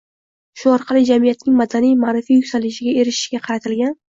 [0.61, 3.99] shu orqali jamiyatning madaniy-ma’rifiy yuksalishiga erishishga qaratilgan